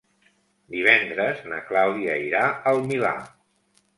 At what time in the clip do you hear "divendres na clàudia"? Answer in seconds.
0.75-2.17